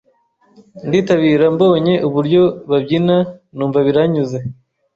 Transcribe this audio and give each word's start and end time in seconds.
nditabira 0.87 1.45
mbonye 1.55 1.93
uburyo 2.07 2.43
babyina 2.69 3.17
numva 3.55 3.79
biranyuze. 3.87 4.39